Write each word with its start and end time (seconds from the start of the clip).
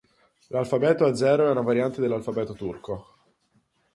L‘alfabeto 0.47 1.05
azero 1.05 1.45
è 1.45 1.51
una 1.51 1.61
variante 1.61 2.01
dell‘alfabeto 2.01 2.53
turco. 2.53 3.17